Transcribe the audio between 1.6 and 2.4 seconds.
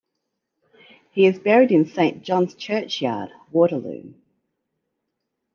in Saint